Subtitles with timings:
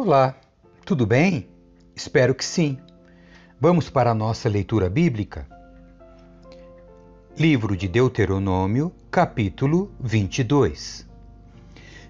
[0.00, 0.36] Olá,
[0.84, 1.48] tudo bem?
[1.92, 2.78] Espero que sim.
[3.60, 5.44] Vamos para a nossa leitura bíblica?
[7.36, 11.04] Livro de Deuteronômio, capítulo 22.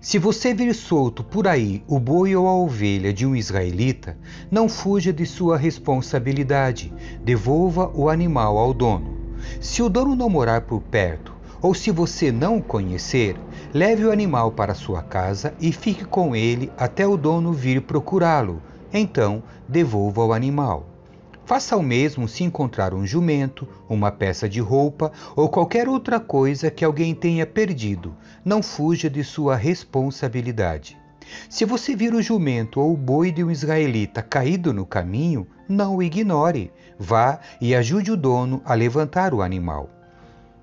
[0.03, 4.19] Se você vir solto por aí o boi ou a ovelha de um israelita,
[4.51, 6.93] não fuja de sua responsabilidade,
[7.25, 9.17] devolva o animal ao dono.
[9.63, 13.37] Se o dono não morar por perto, ou se você não o conhecer,
[13.73, 18.63] leve o animal para sua casa e fique com ele até o dono vir procurá-lo.
[18.93, 20.87] Então, devolva o animal.
[21.45, 26.71] Faça o mesmo se encontrar um jumento, uma peça de roupa ou qualquer outra coisa
[26.71, 28.15] que alguém tenha perdido.
[28.45, 30.99] Não fuja de sua responsabilidade.
[31.49, 35.97] Se você vir o jumento ou o boi de um israelita caído no caminho, não
[35.97, 36.71] o ignore.
[36.99, 39.98] Vá e ajude o dono a levantar o animal.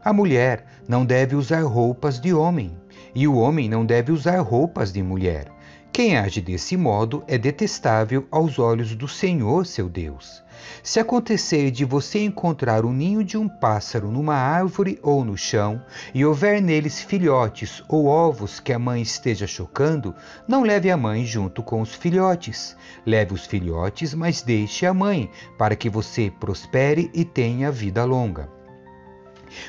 [0.05, 2.77] A mulher não deve usar roupas de homem,
[3.15, 5.51] e o homem não deve usar roupas de mulher.
[5.91, 10.43] Quem age desse modo é detestável aos olhos do Senhor seu Deus.
[10.83, 15.81] Se acontecer de você encontrar o ninho de um pássaro numa árvore ou no chão,
[16.13, 20.13] e houver neles filhotes ou ovos que a mãe esteja chocando,
[20.47, 22.77] não leve a mãe junto com os filhotes.
[23.07, 28.53] Leve os filhotes, mas deixe a mãe, para que você prospere e tenha vida longa.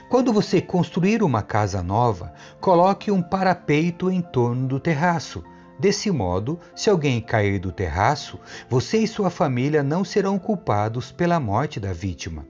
[0.09, 5.43] Quando você construir uma casa nova, coloque um parapeito em torno do terraço.
[5.79, 11.39] Desse modo, se alguém cair do terraço, você e sua família não serão culpados pela
[11.39, 12.47] morte da vítima.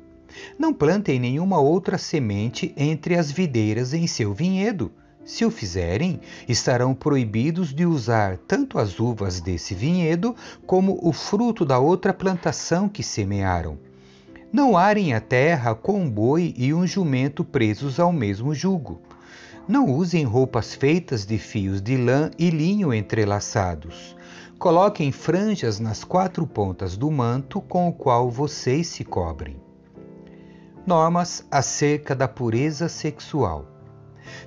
[0.59, 4.93] Não plantem nenhuma outra semente entre as videiras em seu vinhedo.
[5.25, 11.65] Se o fizerem, estarão proibidos de usar tanto as uvas desse vinhedo como o fruto
[11.65, 13.77] da outra plantação que semearam.
[14.53, 19.01] Não arem a terra com um boi e um jumento presos ao mesmo jugo.
[19.69, 24.17] Não usem roupas feitas de fios de lã e linho entrelaçados.
[24.59, 29.57] Coloquem franjas nas quatro pontas do manto com o qual vocês se cobrem.
[30.87, 33.76] Normas acerca da pureza sexual.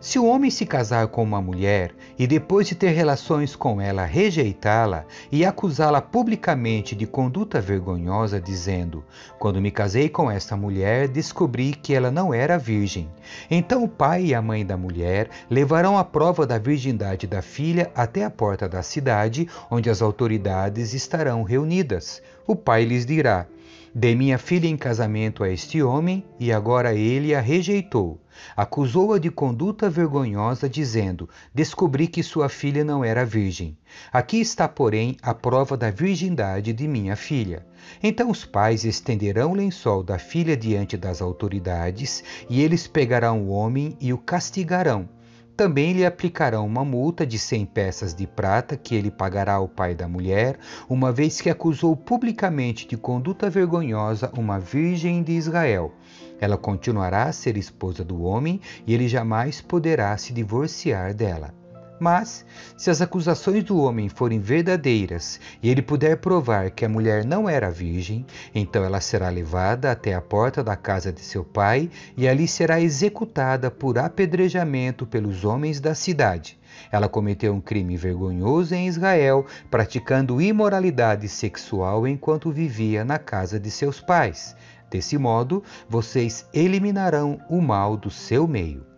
[0.02, 4.06] Se o homem se casar com uma mulher e depois de ter relações com ela
[4.06, 9.04] rejeitá-la e acusá-la publicamente de conduta vergonhosa, dizendo:
[9.38, 13.10] Quando me casei com esta mulher, descobri que ela não era virgem.
[13.50, 17.92] Então o pai e a mãe da mulher levarão a prova da virgindade da filha
[17.96, 22.22] até a porta da cidade, onde as autoridades estarão reunidas.
[22.48, 23.46] O pai lhes dirá:
[23.94, 28.22] Dei minha filha em casamento a este homem e agora ele a rejeitou.
[28.56, 33.78] Acusou-a de conduta vergonhosa, dizendo: Descobri que sua filha não era virgem.
[34.14, 37.66] Aqui está, porém, a prova da virgindade de minha filha.
[38.02, 43.50] Então os pais estenderão o lençol da filha diante das autoridades, e eles pegarão o
[43.50, 45.10] homem e o castigarão
[45.60, 49.94] também lhe aplicarão uma multa de cem peças de prata que ele pagará ao pai
[49.94, 55.94] da mulher, uma vez que acusou publicamente de conduta vergonhosa uma virgem de Israel.
[56.40, 61.59] Ela continuará a ser esposa do homem e ele jamais poderá se divorciar dela.
[62.00, 62.46] Mas,
[62.78, 67.50] se as acusações do homem forem verdadeiras e ele puder provar que a mulher não
[67.50, 72.28] era virgem, então ela será levada até a porta da casa de seu pai e
[72.28, 76.58] ali será executada por apedrejamento pelos homens da cidade.
[76.92, 83.70] Ela cometeu um crime vergonhoso em Israel, praticando imoralidade sexual enquanto vivia na casa de
[83.70, 84.56] seus pais.
[84.90, 88.89] Desse modo, vocês eliminarão o mal do seu meio.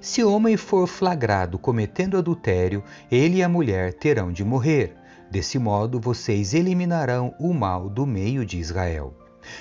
[0.00, 4.94] Se o homem for flagrado cometendo adultério, ele e a mulher terão de morrer.
[5.30, 9.14] Desse modo, vocês eliminarão o mal do meio de Israel.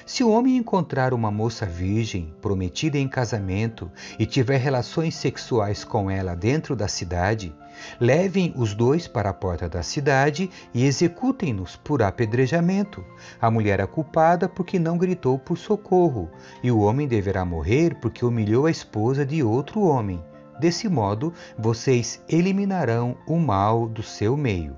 [0.06, 6.09] Se o homem encontrar uma moça virgem, prometida em casamento, e tiver relações sexuais com
[6.09, 7.53] ela dentro da cidade,
[8.00, 13.03] levem os dois para a porta da cidade e executem-nos por apedrejamento.
[13.41, 16.30] A mulher é culpada porque não gritou por socorro,
[16.64, 20.24] e o homem deverá morrer porque humilhou a esposa de outro homem.
[20.59, 24.78] Desse modo, vocês eliminarão o mal do seu meio.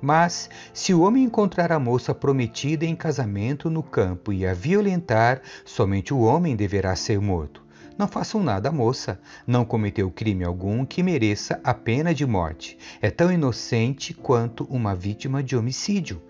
[0.00, 5.42] Mas, se o homem encontrar a moça prometida em casamento no campo e a violentar,
[5.64, 7.67] somente o homem deverá ser morto.
[7.98, 9.20] Não façam nada à moça.
[9.44, 12.78] Não cometeu crime algum que mereça a pena de morte.
[13.02, 16.22] É tão inocente quanto uma vítima de homicídio.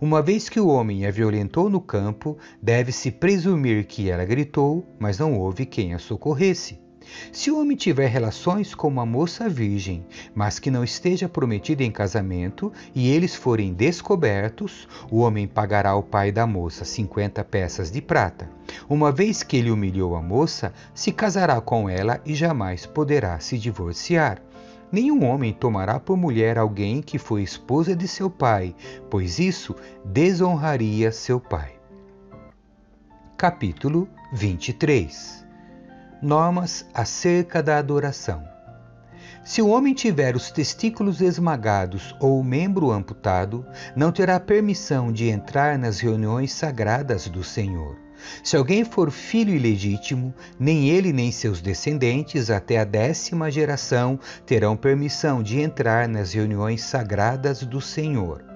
[0.00, 5.18] Uma vez que o homem a violentou no campo, deve-se presumir que ela gritou, mas
[5.18, 6.78] não houve quem a socorresse.
[7.32, 10.04] Se o homem tiver relações com uma moça virgem,
[10.34, 16.02] mas que não esteja prometida em casamento, e eles forem descobertos, o homem pagará ao
[16.02, 18.50] pai da moça cinquenta peças de prata.
[18.88, 23.58] Uma vez que ele humilhou a moça, se casará com ela e jamais poderá se
[23.58, 24.42] divorciar.
[24.92, 28.74] Nenhum homem tomará por mulher alguém que foi esposa de seu pai,
[29.08, 29.74] pois isso
[30.04, 31.74] desonraria seu pai.
[33.36, 35.39] Capítulo 23
[36.22, 38.42] Normas acerca da adoração.
[39.42, 43.64] Se o homem tiver os testículos esmagados ou o membro amputado,
[43.96, 47.96] não terá permissão de entrar nas reuniões sagradas do Senhor.
[48.44, 54.76] Se alguém for filho ilegítimo, nem ele nem seus descendentes, até a décima geração, terão
[54.76, 58.49] permissão de entrar nas reuniões sagradas do Senhor.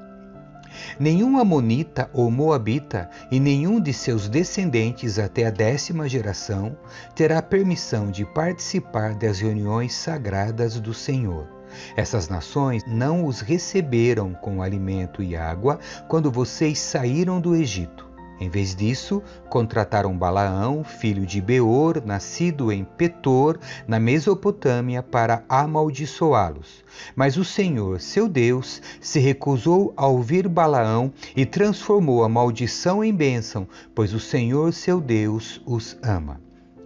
[0.99, 6.76] Nenhum Amonita ou Moabita e nenhum de seus descendentes até a décima geração
[7.15, 11.49] terá permissão de participar das reuniões sagradas do Senhor.
[11.97, 15.79] Essas nações não os receberam com alimento e água
[16.09, 18.13] quando vocês saíram do Egito.
[18.40, 26.84] Em vez disso, contrataram Balaão, filho de Beor, nascido em Petor, na Mesopotâmia, para amaldiçoá-los.
[27.14, 33.14] Mas o Senhor, seu Deus, se recusou a ouvir Balaão e transformou a maldição em
[33.14, 36.40] bênção, pois o Senhor, seu Deus, os ama.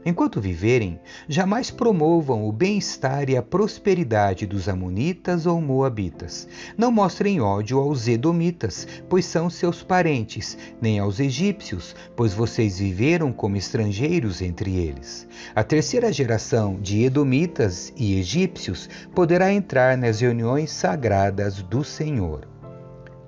[0.05, 0.99] Enquanto viverem,
[1.29, 6.49] jamais promovam o bem-estar e a prosperidade dos Amonitas ou Moabitas.
[6.77, 13.33] Não mostrem ódio aos Edomitas, pois são seus parentes, nem aos egípcios, pois vocês viveram
[13.33, 15.29] como estrangeiros entre eles.
[15.55, 22.47] A terceira geração de Edomitas e egípcios poderá entrar nas reuniões sagradas do Senhor.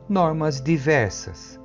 [0.08, 1.59] Normas diversas.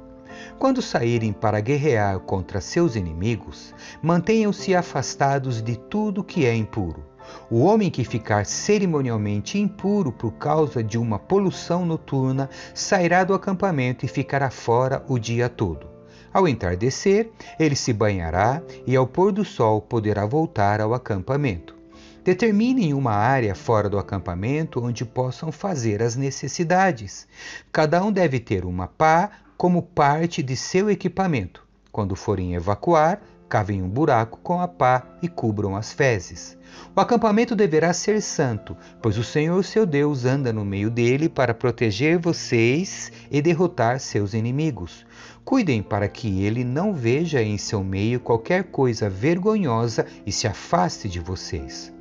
[0.59, 7.03] Quando saírem para guerrear contra seus inimigos, mantenham-se afastados de tudo que é impuro.
[7.49, 14.05] O homem que ficar cerimonialmente impuro por causa de uma poluição noturna sairá do acampamento
[14.05, 15.87] e ficará fora o dia todo.
[16.33, 21.75] Ao entardecer, ele se banhará e ao pôr do sol poderá voltar ao acampamento.
[22.25, 27.27] Determinem uma área fora do acampamento onde possam fazer as necessidades.
[27.71, 31.65] Cada um deve ter uma pá como parte de seu equipamento.
[31.91, 36.57] Quando forem evacuar, cavem um buraco com a pá e cubram as fezes.
[36.95, 41.53] O acampamento deverá ser santo, pois o Senhor seu Deus anda no meio dele para
[41.53, 45.05] proteger vocês e derrotar seus inimigos.
[45.45, 51.07] Cuidem para que ele não veja em seu meio qualquer coisa vergonhosa e se afaste
[51.07, 51.93] de vocês.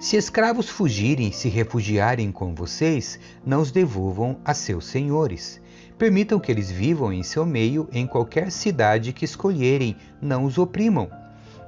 [0.00, 5.60] Se escravos fugirem e se refugiarem com vocês, não os devolvam a seus senhores.
[5.98, 11.10] Permitam que eles vivam em seu meio em qualquer cidade que escolherem, não os oprimam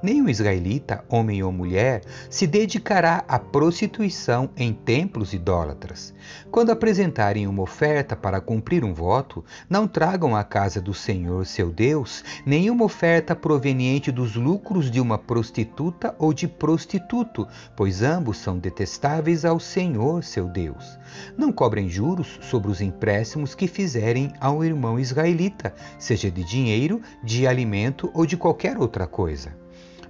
[0.02, 6.14] nenhum israelita, homem ou mulher, se dedicará à prostituição em templos idólatras.
[6.50, 11.70] Quando apresentarem uma oferta para cumprir um voto, não tragam à casa do Senhor seu
[11.70, 17.46] Deus nenhuma oferta proveniente dos lucros de uma prostituta ou de prostituto,
[17.76, 20.98] pois ambos são detestáveis ao Senhor seu Deus.
[21.36, 27.00] Não cobrem juros sobre os empréstimos que fizerem a um irmão israelita, seja de dinheiro,
[27.22, 29.54] de alimento ou de qualquer outra coisa.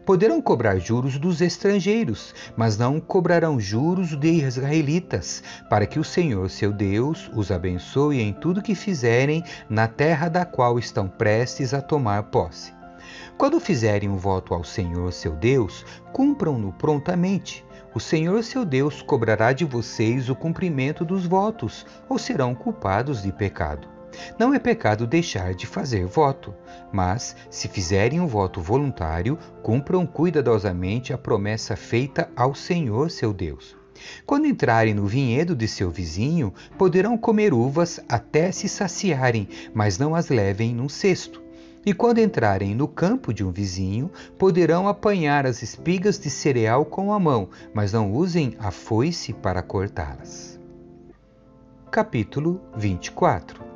[0.05, 6.49] Poderão cobrar juros dos estrangeiros, mas não cobrarão juros de israelitas, para que o Senhor
[6.51, 11.81] seu Deus os abençoe em tudo que fizerem na terra da qual estão prestes a
[11.81, 12.73] tomar posse.
[13.37, 17.65] Quando fizerem um voto ao Senhor seu Deus, cumpram-no prontamente.
[17.95, 23.33] O Senhor seu Deus cobrará de vocês o cumprimento dos votos, ou serão culpados de
[23.33, 24.00] pecado.
[24.39, 26.55] Não é pecado deixar de fazer voto,
[26.93, 33.77] mas, se fizerem um voto voluntário, cumpram cuidadosamente a promessa feita ao Senhor seu Deus.
[34.27, 40.15] Quando entrarem no vinhedo de seu vizinho, poderão comer uvas até se saciarem, mas não
[40.15, 41.43] as levem num cesto.
[41.85, 47.13] E quando entrarem no campo de um vizinho, poderão apanhar as espigas de cereal com
[47.13, 50.59] a mão, mas não usem a foice para cortá-las.
[51.91, 53.70] Capítulo 24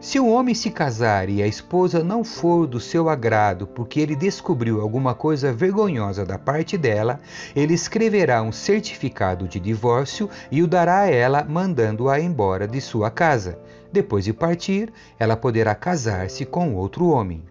[0.00, 4.16] se o homem se casar e a esposa não for do seu agrado porque ele
[4.16, 7.20] descobriu alguma coisa vergonhosa da parte dela,
[7.54, 13.10] ele escreverá um certificado de divórcio e o dará a ela, mandando-a embora de sua
[13.10, 13.58] casa.
[13.92, 17.42] Depois de partir, ela poderá casar-se com outro homem.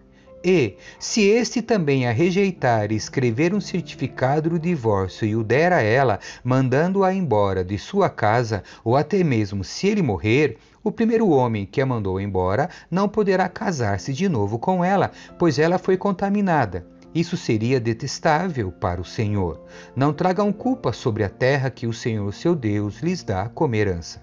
[0.46, 5.72] E, se este também a rejeitar e escrever um certificado de divórcio e o der
[5.72, 11.30] a ela, mandando-a embora de sua casa, ou até mesmo se ele morrer, o primeiro
[11.30, 15.96] homem que a mandou embora não poderá casar-se de novo com ela, pois ela foi
[15.96, 16.86] contaminada.
[17.14, 19.64] Isso seria detestável para o Senhor.
[19.96, 24.22] Não tragam culpa sobre a terra que o Senhor seu Deus lhes dá como herança.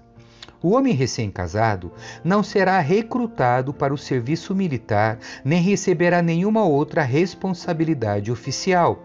[0.62, 1.90] O homem recém-casado
[2.22, 9.02] não será recrutado para o serviço militar, nem receberá nenhuma outra responsabilidade oficial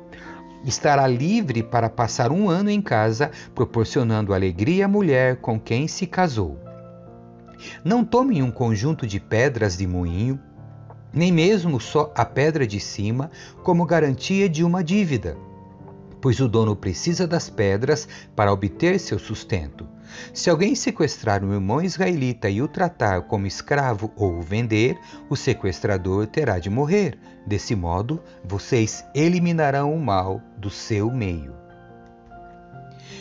[0.65, 6.05] estará livre para passar um ano em casa, proporcionando alegria à mulher com quem se
[6.05, 6.66] casou.
[7.83, 10.39] Não tome um conjunto de pedras de moinho,
[11.13, 13.31] nem mesmo só a pedra de cima,
[13.63, 15.37] como garantia de uma dívida,
[16.21, 19.87] pois o dono precisa das pedras para obter seu sustento.
[20.33, 24.97] Se alguém sequestrar um irmão israelita e o tratar como escravo ou o vender,
[25.29, 27.17] o sequestrador terá de morrer.
[27.45, 31.66] Desse modo, vocês eliminarão o mal do seu meio.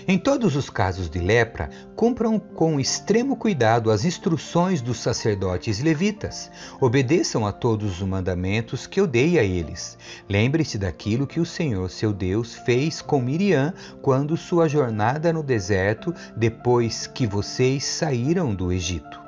[0.08, 6.48] Em todos os casos de lepra, cumpram com extremo cuidado as instruções dos sacerdotes levitas.
[6.80, 9.98] Obedeçam a todos os mandamentos que eu dei a eles.
[10.28, 16.14] Lembre-se daquilo que o Senhor, seu Deus, fez com Miriam quando sua jornada no deserto,
[16.36, 19.25] depois que vocês saíram do Egito.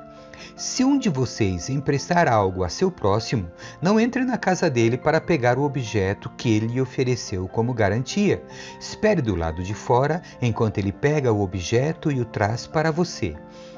[0.55, 3.49] Se um de vocês emprestar algo a seu próximo,
[3.81, 8.43] não entre na casa dele para pegar o objeto que ele lhe ofereceu como garantia.
[8.79, 13.35] Espere do lado de fora enquanto ele pega o objeto e o traz para você.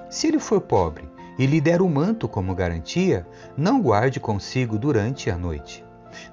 [0.10, 3.26] Se ele for pobre e lhe der o manto como garantia,
[3.58, 5.84] não guarde consigo durante a noite.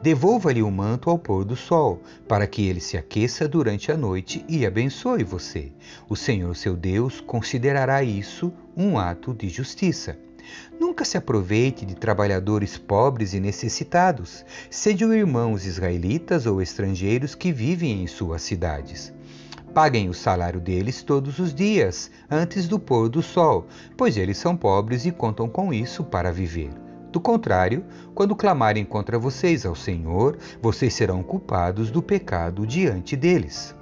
[0.02, 4.44] Devolva-lhe o manto ao pôr do sol, para que ele se aqueça durante a noite
[4.48, 5.72] e abençoe você.
[6.08, 10.18] O Senhor seu Deus considerará isso um ato de justiça.
[10.78, 18.02] Nunca se aproveite de trabalhadores pobres e necessitados, sejam irmãos israelitas ou estrangeiros que vivem
[18.02, 19.12] em suas cidades.
[19.74, 23.66] Paguem o salário deles todos os dias, antes do pôr do sol,
[23.96, 26.87] pois eles são pobres e contam com isso para viver.
[27.10, 27.84] Do contrário,
[28.14, 33.74] quando clamarem contra vocês ao Senhor, vocês serão culpados do pecado diante deles.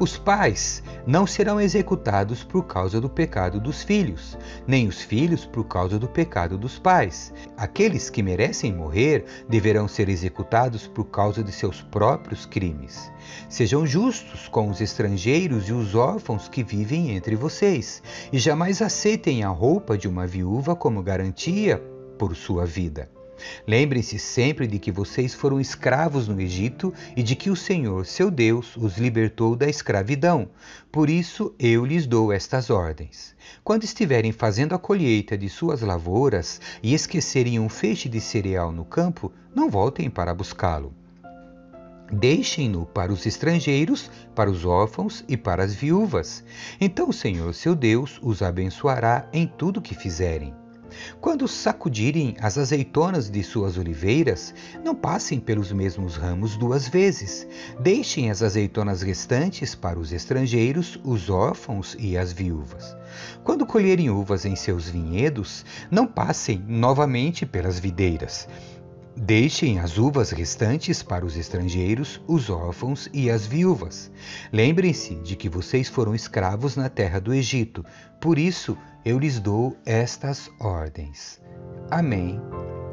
[0.00, 5.64] Os pais não serão executados por causa do pecado dos filhos, nem os filhos por
[5.64, 7.32] causa do pecado dos pais.
[7.56, 13.10] Aqueles que merecem morrer deverão ser executados por causa de seus próprios crimes.
[13.48, 18.00] Sejam justos com os estrangeiros e os órfãos que vivem entre vocês,
[18.32, 21.82] e jamais aceitem a roupa de uma viúva como garantia
[22.16, 23.10] por sua vida.
[23.66, 28.30] Lembrem-se sempre de que vocês foram escravos no Egito e de que o Senhor, seu
[28.30, 30.48] Deus, os libertou da escravidão.
[30.90, 33.34] Por isso eu lhes dou estas ordens.
[33.62, 38.84] Quando estiverem fazendo a colheita de suas lavouras e esquecerem um feixe de cereal no
[38.84, 40.94] campo, não voltem para buscá-lo.
[42.10, 46.42] Deixem-no para os estrangeiros, para os órfãos e para as viúvas.
[46.80, 50.54] Então o Senhor, seu Deus, os abençoará em tudo que fizerem.
[51.20, 54.54] Quando sacudirem as azeitonas de suas oliveiras,
[54.84, 57.46] não passem pelos mesmos ramos duas vezes.
[57.80, 62.96] Deixem as azeitonas restantes para os estrangeiros, os órfãos e as viúvas.
[63.44, 68.48] Quando colherem uvas em seus vinhedos, não passem novamente pelas videiras.
[69.20, 74.12] Deixem as uvas restantes para os estrangeiros, os órfãos e as viúvas.
[74.52, 77.84] Lembrem-se de que vocês foram escravos na terra do Egito,
[78.20, 81.40] por isso eu lhes dou estas ordens.
[81.90, 82.40] Amém.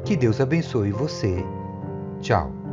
[0.04, 1.36] Que Deus abençoe você.
[2.20, 2.65] Tchau.